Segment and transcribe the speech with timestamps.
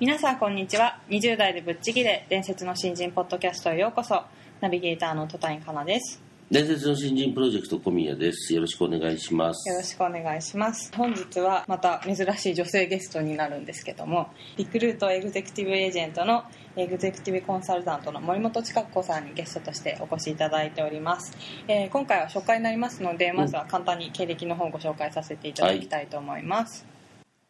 [0.00, 1.00] 皆さんこんにちは。
[1.08, 4.22] 20代でぶっちぎれ伝説の新人ポッドキャストへようこそ。
[4.60, 6.22] ナビゲーターの戸谷香奈です。
[6.52, 8.54] 伝説の新人プロジェクト小宮です。
[8.54, 9.68] よろしくお願いします。
[9.68, 10.92] よろしくお願いします。
[10.96, 16.44] 本日はまた珍しい女性ゲストになるんですけどもリクルートエグゼクティブエージェントの
[16.76, 26.86] エグゼクティブコンサルタントの森本千佳子さんにゲストとしてお越しいただいております、えー今回は初回になりますのでまずは簡単に経歴の方をご紹介させていただきたいと思います、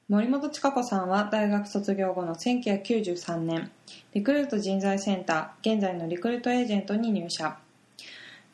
[0.08, 3.70] 森本千佳子さんは大学卒業後の1993年
[4.14, 7.58] リクルート人材センター現在のリクルートエージェントに入社。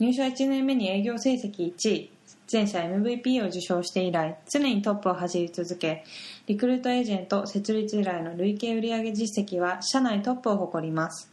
[0.00, 2.10] 入社1年目に営業成績1位
[2.48, 6.02] 全社 MVP を受賞して以来常にトップを走り続け
[6.48, 11.30] リクルートエージェント設立以来の累計売上実績は社内トップを誇ります。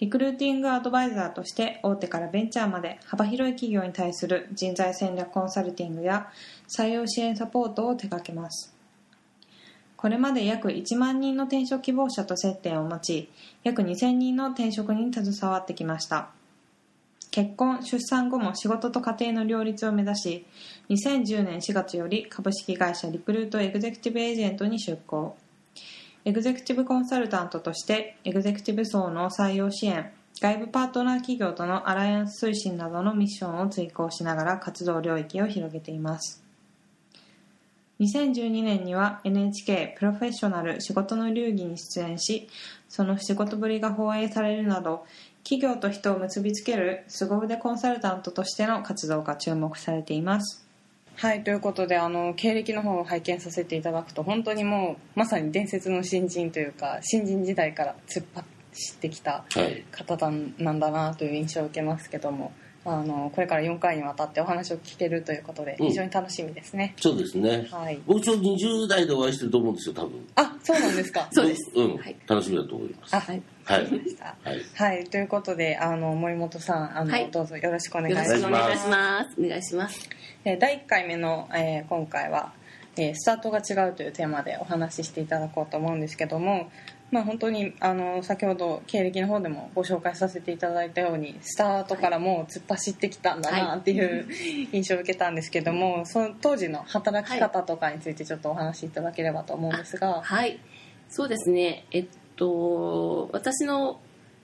[0.00, 6.28] リクルーティングアドバイザーとして大手からベンチャーまで幅広い企業に対する人材戦略コンサルティングや
[6.66, 8.76] 採用支援サポートを手掛けます。
[9.98, 13.28] これまで約1万人の転職希望者と接点を持ち
[13.64, 16.28] 約2000人の転職に携わってきました。
[17.32, 20.46] 結婚出産後も仕事と家庭の両立を目指し
[20.88, 25.36] 2010年4月より株式会社リクルートエグゼクティブエージェントに出向。
[26.24, 36.47] エグゼクティブコンサルタントとしてエグゼクティブ層の採用支援外部パートナー企業とのアライアンス推進などのミッションを追行しながら活動領域を広げています。
[38.00, 42.48] 2012年には NHK プロフェッショナル仕事の流儀に出演し
[42.88, 45.04] その仕事ぶりが放映されるなど
[45.42, 50.64] 企業と人を結びつける凄腕コンサルタントとしての活動が注目されています。
[51.16, 59.84] はいということであの経歴の方を拝見させていただくと本当にもうまさに伝説の新人というか新人時代から突っ走ってきたはい。
[59.90, 62.52] 方だなんだなという印象を受けますけども
[62.84, 65.88] あのこれから4回にわたってお話を聞けるということでうん。
[65.88, 67.66] 非常に楽しみですね、そうですね。
[67.70, 68.00] はい。
[68.06, 70.26] 僕ちょうど20代でお会いしてると思うんですよ多分。
[70.36, 71.12] あそうなんです。
[71.12, 72.16] かそうですうん、はい。
[72.26, 73.16] 楽しみだと思います。
[73.16, 73.42] あはい。
[73.64, 74.24] はいわかりました。
[74.42, 74.62] はい。
[74.74, 77.30] はい、ということであの森本さんあの、はい。
[77.30, 78.32] どうぞよろしくお願いよします。
[78.32, 79.40] ろしくお願いします。
[79.40, 80.08] お願いします。
[80.44, 82.52] えー第1回目の、えー今回は、
[82.96, 86.70] えースタートが違う」というテーマでお話ししていただこうと思うんですけども、
[87.10, 94.26] まあ、本当にあの先ほど経歴の方でもご紹介させていただいたようにスタートからもう突っ走ってきたんだなっていう
[94.72, 100.20] 印象を受けたんですけどもその当時の働き方とかについてちょっとお話しいただければと思うんですが。
[100.22, 100.58] はい。
[101.08, 101.86] そうですね。
[101.90, 103.98] えっと、私の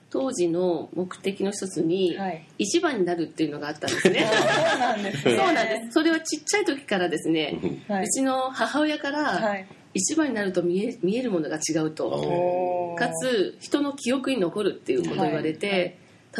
[0.09, 4.25] 当時の目的の一つに、はい、一番になるっていうのがあったんですね。
[4.25, 5.91] そうなんですねそうなんです。
[5.91, 12.95] それはちっちゃい時からですね、はいうちの母親から、はい一番になると見え見えるものが違うと。
[12.99, 15.79] かつ、人の記憶に残るっていうことを言われて、はい。
[15.79, 15.95] はい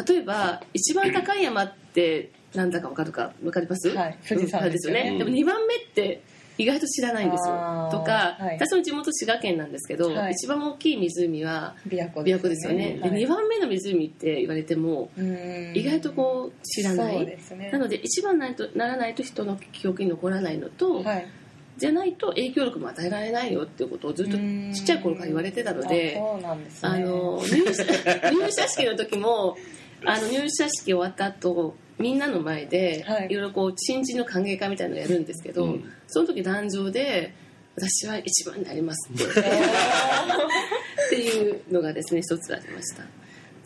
[0.06, 3.32] 例えば、一番高い山ってなんだかわかるか？
[3.42, 3.88] わかります？
[3.96, 4.18] はい。
[4.28, 5.16] 富士山うんですよね。
[5.16, 6.22] でも2番目って
[6.58, 7.54] 意外と知らないんですよ。
[7.90, 8.56] とか、はい。
[8.56, 10.32] 私の地元滋賀県なんですけど、はい。
[10.32, 12.98] 一番大きい湖は琵琶湖ですよね。
[13.00, 13.10] はい。
[13.10, 15.08] で、2番目の湖って言われても、
[15.72, 17.24] 意外とこう知らない。
[17.24, 17.38] ね。
[17.72, 21.26] なので、一番ないとならないと人の記憶に残らないのと、はい
[21.76, 26.20] じゃないと影響力も与えられないよっていうことをずっとちっちゃい頃から言われてたので、
[26.82, 27.84] あの入社
[28.30, 29.56] 入社式の時も
[30.04, 33.26] あの入社式終わった後みんなの前で、はい。
[33.30, 35.92] い、ろいろこう新人の歓迎会みたいなのをやるんですけど、うん。
[36.06, 37.34] その時壇上で
[37.74, 39.24] 私は一番になりますって。
[41.06, 43.04] っていうのがですね一つありました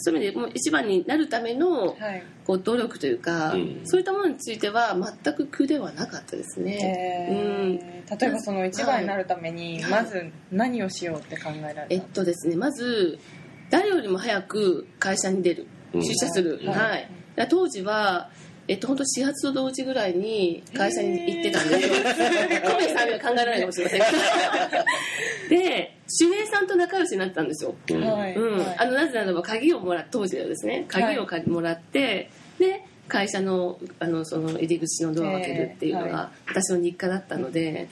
[0.02, 2.22] そういう意味でもう一番になるためのはい。
[2.46, 3.80] こう努力というか、うん。
[3.84, 7.74] そういったものについては全く苦ではなかったですね、うん。
[7.86, 9.90] えー例えばその一番になるためにはい。
[9.90, 11.86] まず何をしようって考えられた？
[11.90, 13.18] えっとですねまず
[13.70, 16.02] 誰よりも早く会社に出るうん。
[16.02, 17.08] 出社する、はい。
[17.36, 17.48] はい。
[17.48, 18.30] 当時は
[18.70, 21.94] えっと本当始発と同時ぐらいに会社に行ってたんですよ。
[22.62, 24.00] 小宮さんには考えられないかもしれません。
[24.00, 24.06] け
[25.48, 25.60] ど。
[25.60, 27.74] で、守衛さんと仲良しになったんですよ。
[27.90, 28.00] うん。
[28.00, 28.34] はい。
[28.36, 28.58] うん。
[28.60, 28.78] はい。
[28.78, 32.30] あのなぜならば鍵をもら当時はですね鍵をかもらって、
[32.60, 37.88] で会社のあのその入り口のドアを開けるっていうのが私の日課だったので、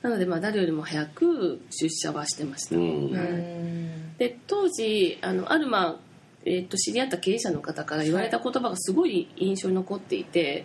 [0.00, 2.76] なのでまあ誰よりも早く出社はしてました。
[2.76, 4.16] うん。
[4.16, 6.09] で当時あのあるまあ
[6.44, 10.64] えー、と知り合った経営者の方から言われた言葉がすごい印象に残っていて、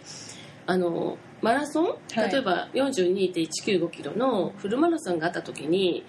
[0.66, 2.32] あのマラソンはい。
[2.32, 6.04] 例えば42.195キロのフルマラソンがあった時に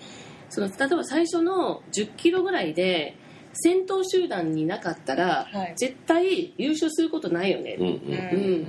[0.49, 3.17] その例えば最初の10キロぐらいで
[3.53, 5.75] 先頭集団になかったら、はい。
[5.77, 7.93] 絶対優勝することないよね、うんうん。
[7.93, 7.97] う
[8.59, 8.67] ん。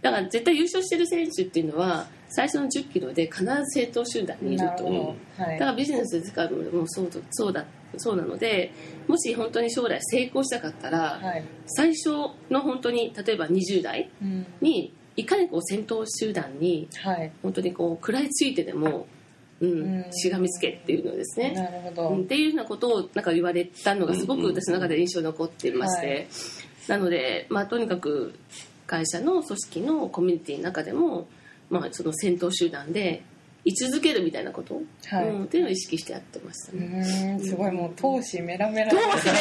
[0.00, 4.84] だから絶対優勝してる選手っていうのは最初の10キロで必ず先頭集団にいると。
[4.84, 5.58] はい。
[5.58, 7.64] だからビジネスで使うのもそうだそうだ
[7.96, 8.72] そうなので
[9.06, 11.44] もし本当に将来成功したかったら、はい。
[11.66, 12.10] 最初
[12.50, 14.46] の本当に例えば20代うん。
[14.60, 17.32] にいかにこう先頭集団にはい。
[17.42, 19.06] 本当にこう食らいついてでも、
[19.60, 20.12] うんうん。
[20.12, 26.28] しがみつけっていうのですね、なるほど、うんっていうようなことをなんか言われたのがすごく私の中で印象に残っていまして、
[26.88, 28.34] はなので、まあ、とにかく
[28.86, 31.28] 会社の組織のコミュニティの中でも、
[31.70, 33.22] まあ、その先頭集団で
[33.64, 35.28] 居続けるみたいなこと、はい。
[35.28, 37.38] うん、っていうのを意識してやってましたうね。
[37.40, 39.38] すごいもう闘志メラメラどうしてね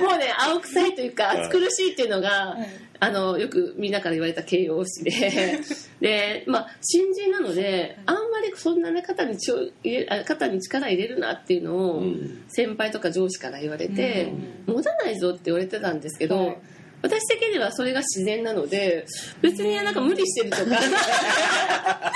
[0.00, 2.68] もうね青臭いというか暑苦しいっていうのが、はい。
[3.00, 5.60] あのよくみんなから言われた形容詞で。
[6.00, 12.44] で、まあ、新人なのであんまりそんなね肩にちょ入れあ肩に力入れるなっていうのをうん。
[12.48, 14.32] 先輩とか上司から言われて、
[14.66, 16.58] 持たないぞって言われてたんですけど、はい
[17.02, 19.06] 私的にはそれが自然なので
[19.40, 20.62] 別になんか無理してるとか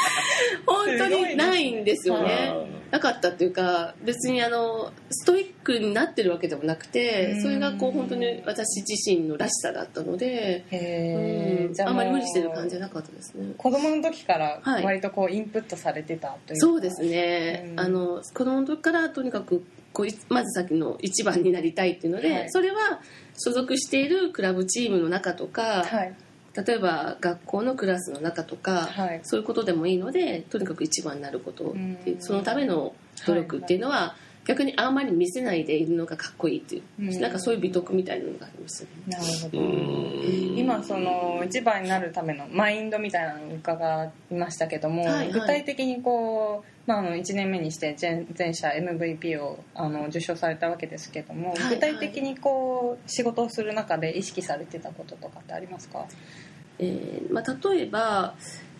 [0.66, 2.52] 本当にないんですよね。
[2.90, 3.00] な。
[3.00, 13.54] かったっていうか別にあのストイックになってるわけでもなくてそれがこう本当に私自身のらしさだったので、うんあんまり無理してる感じじじゃなかったですね。
[13.56, 14.84] 子供の時からはい。
[14.84, 16.66] 割とこうインプットされてたというか。
[16.66, 17.80] そうですね、うん。
[17.80, 22.50] あの子供の時からとにかくこういまずさっきの一番になりたいっていうので、はい。
[22.50, 23.00] それは
[23.36, 26.14] 所属しているクラブチームの中とか、はい。
[26.54, 29.20] 例えば学校のクラスの中とか、はい。
[29.22, 32.22] そういうことでもいいのでとにかく一番になることっていううん。
[32.22, 32.94] そのための
[33.26, 37.20] 努力っていうのは、逆にあんまり見せないでいるのがかっこいいっていう、うん。
[37.20, 38.90] なんかそういう美徳みたいなのがありましたね。
[39.06, 40.58] なるほうどん。
[40.58, 45.32] 今その一番になるためのマインドみたいなのを伺いましたけども、はいはい。
[45.32, 51.74] 具体的にこう、まあ、あの1年目にして全全社 MVP をあの受賞されたわけですけども、はいはい。
[51.74, 56.06] 具体的にこう仕事をする中で意識されてたこととかってありますか？
[56.78, 58.34] えーまあ、例えば、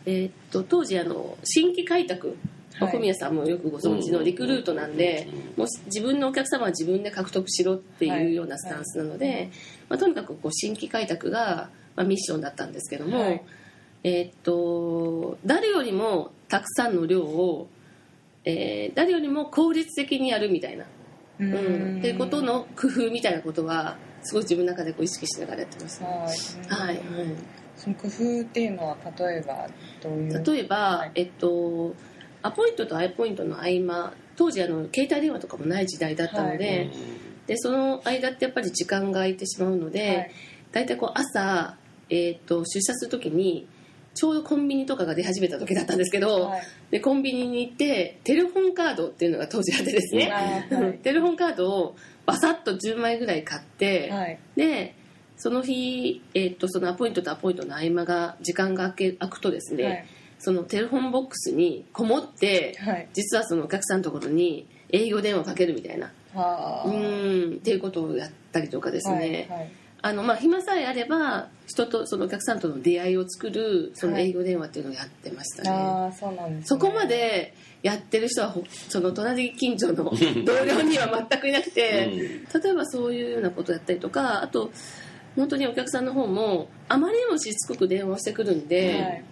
[0.07, 2.37] えーっと当時あの新規開拓
[2.81, 9.47] 小宮さんもよくご存知のリクルートなんで、もう自分のお客様は自分で獲得しろっていうようなスタンスなので、はい。
[9.91, 13.43] まあ、とにかくこう新規開拓が、まあ、ミッションだったんですけども、はい。
[14.05, 17.69] えーっと誰よりもたくさんの量を、
[18.45, 20.85] えー誰よりも効率的にやるみたいな、
[21.41, 26.07] ううん、っていうことの工夫みたいなことはすごい自分の中でこう意識しながらやってました。
[26.07, 27.03] はい、はい、はい
[27.77, 29.69] その工夫っていうのは例えば
[30.01, 30.45] どういう？
[30.45, 31.95] 例えば、はいえっと、
[32.43, 36.91] アポイントとアイポイントの合間当時あの携帯電話とかもない時代だったので,、はい。
[37.47, 40.31] でその間ってやっぱり時間が空いてしまうので、はい。
[40.71, 41.77] 大体こう朝、
[42.09, 43.67] えっと出社する時に
[44.15, 46.63] ちょうどコンビニとかが出始めた時だったんですけど、はい。
[46.91, 50.99] でコンビニに行ってテレホンカードっていうのが当時あってですね、あーはい。
[51.03, 54.39] テレホンカードをバサッと10枚ぐらい買って、はい。
[54.57, 54.95] で
[55.37, 60.05] その日、えっとそのアポイントとアポイントの合間が時間が空け空くとですね、はい。
[60.39, 63.09] そのテレフォンボックスにこもって、はい。
[63.15, 66.13] 実はそのお客さんのところに営業電話をかけるみたいな。
[66.35, 66.89] はあ。
[66.89, 69.73] うんっていうことをやったりとかですね、はいはい
[70.05, 80.11] あのまあ暇さえあれば人とそのお客さんとの出会いを作るその営業電話っていうのをやってましたね、ああそうなんです、ね、そこまでやってる人はほその隣近所の
[80.45, 81.81] 同僚には全くいなくて、
[82.63, 84.73] 例えばそういうようなことをやったりとかあと
[85.37, 89.25] 本当にお客さんの方もあまりにもしつこく電話をしてくるんで、はい。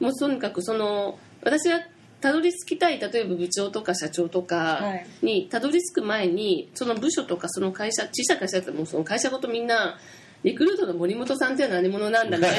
[0.00, 1.80] もうとにかくその私が
[2.20, 5.06] たどり着きたい例えば部長とか社長とかはい。
[5.22, 9.98] にたどり着く前にその部署とかその会社小さい会社だったらもうその会社ごとみんな
[10.44, 12.56] リクルートの森本さんって何者なんだみたい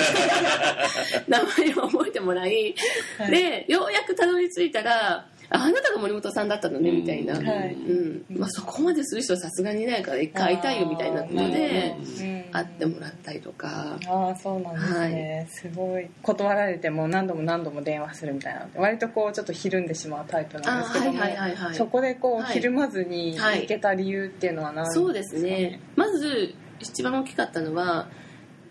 [1.27, 2.75] な 名前を覚えてもらい。
[3.29, 7.73] でようやくたどり着いたらああなたが森本さんだったのねみたいな、うんはい。
[7.73, 8.37] うん。
[8.37, 12.51] まあ、そこまでする人はさすがにいないから一回会いたいよみたいなのであーうん。
[12.51, 13.97] 会ってもらったりとか。
[14.07, 16.07] ああそうなんですね、すごい。
[16.21, 21.75] 断られても何度も何度も電話するみたいな割とこうちょっとひるんでしまうタイプなんですけども、はいはいはいはい。
[21.75, 25.79] そこでこう、はいひるまずにはい行けた理由っていうのは何ですか、そうですね。
[25.95, 28.07] まず一番大きかったのは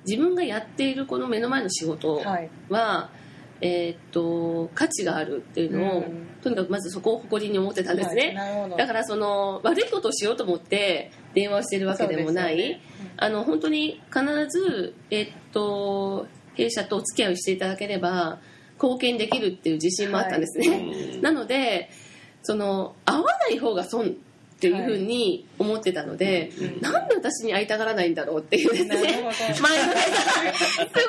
[0.07, 2.51] 自分がやっているこの目の前の仕事はい。
[2.69, 3.11] は、
[3.61, 6.27] えーっと価値があるっていうのを、うん。
[6.43, 8.77] とにかくまずそこを誇りに思ってたんですはいね、なるほど。
[8.77, 12.81] だからその悪いことをしようと思って電話をしてるわけでもない、そうですよね。
[13.17, 18.41] あの本当に必ず、えーっと弊社とお付き合いをしていただければ
[18.83, 21.91] 貢献できるっていう自信もあったんですね、うんなので
[22.43, 24.17] その会わない方が損
[24.59, 31.07] っていうふうに思ってたので、うんなんで私に会いたがらないんだろうっていうですねマインドセットす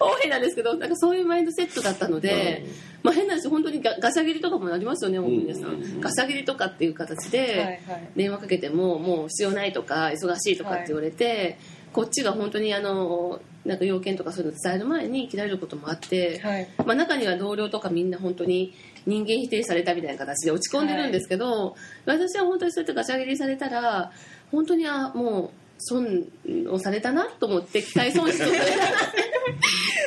[0.00, 2.64] ごい大変なんですけどなんかそういうマインドセットだったので、
[3.02, 7.80] まあ、変な話本当にガガシャ切りとかもありますよね、本当に皆さん、うんガシャ切りとかっていう形で、はいはい。
[8.16, 11.58] 電話かけてももう必要ないとか忙しいとかって言われて、
[11.92, 16.68] こっちが本当にあのなんか要件とかそういうの伝える前に切られることもあって、はい。
[16.78, 18.74] まあ、中には同僚とかみんな本当に
[19.06, 24.10] 人間否定されたみたいな形で落ち込んでるんですけど、私は本当にそうやってガチャ切りされたら
[24.50, 26.24] 本当にあもう損
[26.68, 28.66] をされたなと思って機械損失をされた。
[28.66, 28.86] な機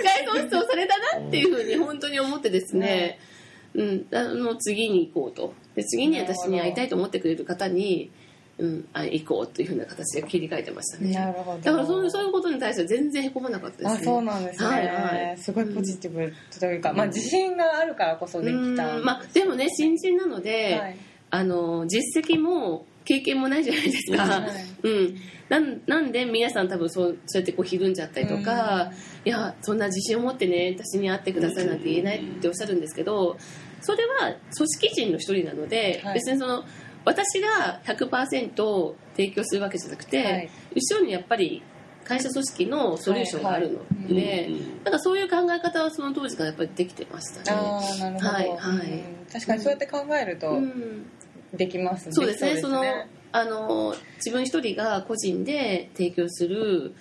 [0.03, 3.19] 械損失をされたなっていうふうに本当に思ってですね、
[3.73, 5.53] うん、あの次に行こうと。
[5.75, 8.11] で次に私に会いたいと思ってくれる方に、
[8.59, 11.13] うん、あ行こうというふうな形で切り替えてましたね。
[11.13, 11.59] なるほど。
[11.59, 13.99] だからそういうそういうことに対しては全然へこまなかったですね。
[14.01, 15.37] あそうなんですね、はいはい。
[15.37, 18.99] すごいポジティブというか、まあ、自信があるからこそできた。
[18.99, 20.97] まあ、でもね新人なので、はい。
[21.31, 24.87] あの実績も経験もないじゃないですか、はい。
[24.87, 25.15] うん、
[25.47, 28.91] なんなんで皆さん多分そうそうやってこうひるんじゃったりとか、
[29.23, 33.37] いやそんな自信を持ってね私に会ってくださいなんて言えないっておっしゃるんですけど
[33.81, 36.13] それは組織人の一人なので、はい。
[36.15, 36.65] 別にその
[37.09, 40.49] 私が100%提供するわけじゃなくて、はい。
[40.75, 41.63] 後ろにやっぱり
[42.03, 44.83] 会社組織のソリューションがあるのうんで、うん。
[44.83, 47.59] なんかそういう考え方はその当時からやっぱりできてましたね。
[47.59, 48.91] はいはい。
[48.91, 49.25] うん。
[49.31, 51.05] 確かにそうやって考えるとうん。
[51.53, 52.55] できますね、そうですね。
[52.55, 52.83] きその
[53.31, 56.93] あの自分一人が個人で提供する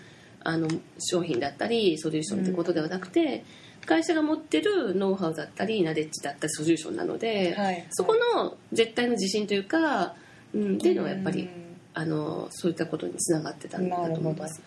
[0.42, 3.44] あの商品だったりソリューションってことではなくて、
[3.88, 7.86] 会社が持ってるノウハウだったりナレッジだったりソリューションなので、はい。
[7.90, 10.14] そこの絶対の自信というか、
[10.54, 11.68] うん、っていうのはやっぱり、うん。
[11.94, 14.62] あのそういったことにつながってたんだと思います。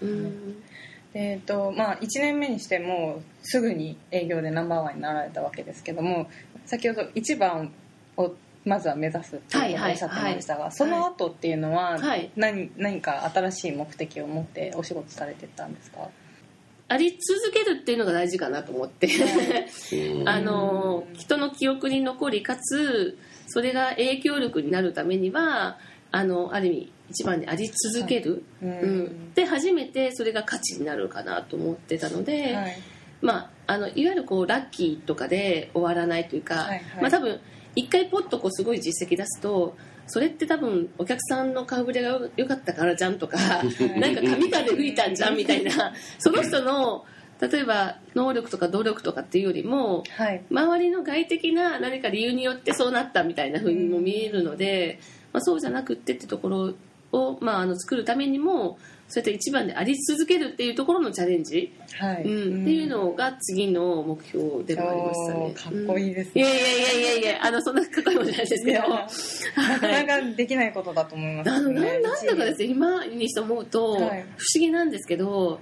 [1.14, 6.30] えーとまあ、1年目にしてもうすぐに営業でナンバーワンになられたわけですけども
[6.66, 7.72] 先ほど1番
[8.16, 12.32] をまずは目指すっていうことをおっしゃってましたが、その後っていうのははい。
[12.36, 16.10] 何,、何か新しい目的を持ってお仕事されてたんですか？
[16.92, 19.08] あり続けるっていうのが大事かなと思って、
[19.94, 20.28] うん。
[20.28, 23.18] あの人の記憶に残りかつ
[23.48, 25.78] それが影響力になるためには
[26.12, 29.34] あのある意味一番にあり続ける、ううん。
[29.34, 32.78] で初めてそれが価値になるかなと思ってたので、はい。
[33.22, 37.02] まあ、あのいわゆるこうラッキーとかで終わらないというか、はいはい。
[37.04, 37.40] まあ、多分
[37.74, 39.78] 一回ポッとこうすごい実績出すと
[40.08, 43.38] それって多分お客さんの顔ぶれが良かったからじゃんとか
[43.98, 45.94] なんか神風吹いたんじゃんみたいな。
[46.20, 47.06] その人の
[47.40, 50.44] 例えば能力とか努力とかっていうよりもはい。
[50.52, 55.00] 周りの外的な何か理由によってそうなったみたいな風にも見えるので、
[55.34, 56.74] まあ、そうじゃなくってってところ
[57.12, 58.78] を、まあ、あの作るためにも
[59.08, 62.24] そうやって一番であり続けるっていうところのチャレンジ、はい。
[62.24, 62.62] うん。
[62.62, 65.54] っていうのが次の目標でもありましたね。
[65.54, 66.42] かっこいいですうん。
[66.42, 68.80] いねやいやいやいやいやあのそんなかっこいいもんじゃないですけど。
[68.88, 74.20] なかなかできないことだと思いますあのななんだかですねね今にして思うと、不はい。
[74.20, 74.26] 思
[74.56, 75.60] 議なんですけど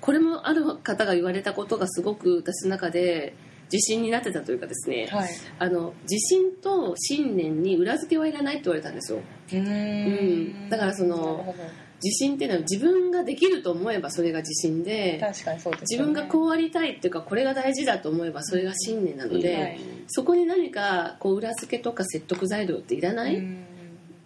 [0.00, 3.34] これもある方が言われたことがすごく私の中で
[3.72, 5.28] 自信になってたというかですね、はい。
[5.58, 9.18] あの自信と信念に裏付けはいらないって言われたんですよ。
[9.18, 9.66] うーん。
[9.66, 10.70] うん。
[10.70, 11.54] だからその
[12.02, 19.80] 自信っていうのは自分ができると思えばそれが自信で確かにそうです自分がこうありたいっていうかこれが大事だと思えばそれが信念なので、はい。
[20.08, 23.64] そこに何かこう裏付けとか説得材料っていらない、うん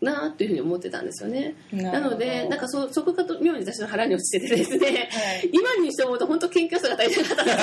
[0.02, 1.54] なっていうふうに思ってたんですよね。
[1.72, 5.50] なのでなんかそそこがと妙に私の腹に落ちててですね、はい。
[5.52, 7.56] 今にして思うと本当謙虚さが足りなかったなっ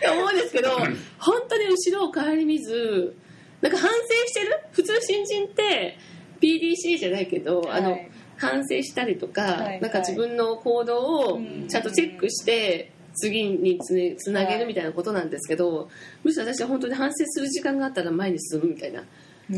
[0.00, 0.70] て思うんですけど
[1.18, 3.14] 本当に後ろを顧みず
[3.60, 4.58] なんか反省してる？
[4.72, 5.98] 普通新人って
[6.40, 9.80] PDC じゃないけど、あのはい反省したりとか、はい。
[9.80, 15.88] なんか自分の行動をうんちゃんとチェックして次につ,、ね、つなげるみたいなことなんですけど、
[16.24, 19.04] むしろ私は本当に反省する時間があったら前に進むみたいな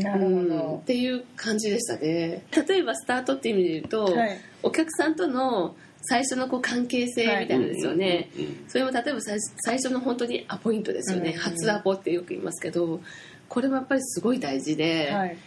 [0.03, 2.43] なるほうんっどていう感じでしたね。
[2.67, 4.39] 例えばスタートっていう意味で言うと、はい。
[4.63, 8.29] お客さんとの最初のこう関係性みたいなのですよね、
[8.67, 13.01] それも例えば最最初の本当にアポイントですよね、うん初アポってよく言いますけど
[13.49, 15.37] これもやっぱりすごい大事で、はい。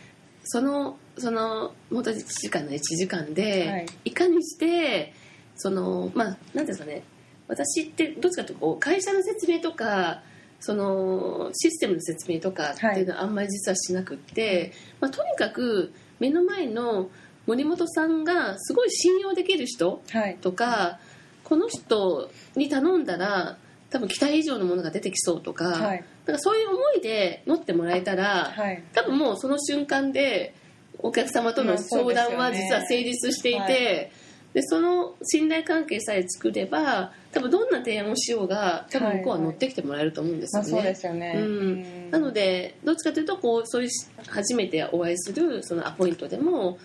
[0.44, 3.86] そのその本当に1時間の1時間で、はい。
[4.06, 5.12] い、かにして
[5.56, 7.02] そのまあ何ですかね。
[7.48, 10.22] 私ってどっちかというとこう会社の説明とか
[10.60, 17.10] そのシステムの説明とかっていうのはあんまり実はしなくって、まあ、とにかく目の前の
[17.46, 20.36] 森本さんがすごい信用できる人はい。
[20.40, 20.98] とか
[21.44, 23.56] この人に頼んだら
[23.90, 26.04] 多分期待以上のものが出てきそうとか,、はい。
[26.26, 28.82] なんかそういう思いで乗ってもらえたら、はい。
[28.92, 30.54] 多分もうその瞬間で
[30.98, 34.12] お客様との相談は実は成立していて、
[34.54, 40.76] でその信頼関係さえ作れば多分どんな提案をしようが多分向こうは乗ってきてもらえると思うんですまあ、よね。
[40.76, 42.10] そうですよね、うん。
[42.10, 43.90] なのでどっちかというとこうそういう
[44.26, 46.78] 初めてお会いするそのアポイントでも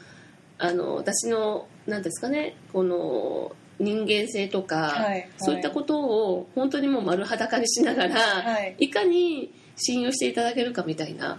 [0.58, 5.30] あの私の何ですかねこの人間性とか、はいはい。
[5.38, 8.76] そういったことを本当にもう丸裸にしながら、はい。
[8.80, 11.38] い、かに信用していただけるかみたいな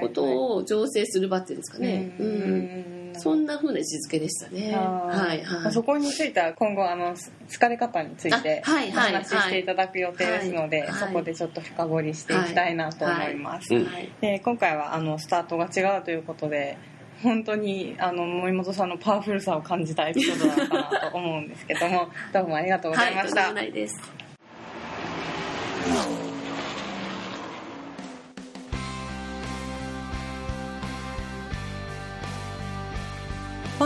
[0.00, 4.74] ことを醸成する場っていうんですかね、うそんな風な位置づけでしたね。
[4.74, 5.72] はいはい。
[5.72, 7.14] そこについては今後あの
[7.48, 9.12] 疲れ方についてあはいおはい。
[9.12, 11.00] 話ししていただく予定ですので、はいはい。
[11.00, 16.76] そこでちょっと深掘りしていきたいなと思います、はいはいで今回はあのスタートが違うということで
[17.22, 23.72] 本当にあの森本さんのパワフルさを感じたエピソードだったなと思うんですけどもどうもありがとうございました、はい、